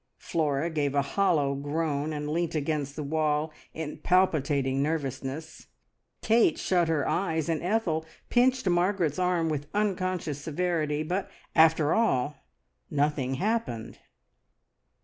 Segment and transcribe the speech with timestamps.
[0.17, 5.67] Flora gave a hollow groan and leant against the wall in palpitating nervousness;
[6.23, 12.35] Kate shut her eyes, and Ethel pinched Margaret's arm with unconscious severity; but, after all,
[12.89, 13.99] nothing happened!